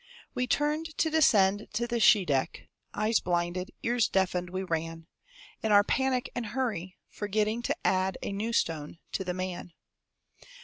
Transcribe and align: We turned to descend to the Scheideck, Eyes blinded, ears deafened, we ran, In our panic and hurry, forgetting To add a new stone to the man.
We 0.33 0.47
turned 0.47 0.97
to 0.97 1.11
descend 1.11 1.67
to 1.73 1.85
the 1.85 1.99
Scheideck, 1.99 2.67
Eyes 2.91 3.19
blinded, 3.19 3.69
ears 3.83 4.09
deafened, 4.09 4.49
we 4.49 4.63
ran, 4.63 5.05
In 5.61 5.71
our 5.71 5.83
panic 5.83 6.31
and 6.33 6.47
hurry, 6.47 6.97
forgetting 7.07 7.61
To 7.61 7.77
add 7.85 8.17
a 8.23 8.31
new 8.31 8.51
stone 8.51 8.97
to 9.11 9.23
the 9.23 9.35
man. 9.35 9.73